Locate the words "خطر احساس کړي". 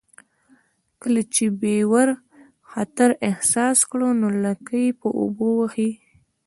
2.71-4.09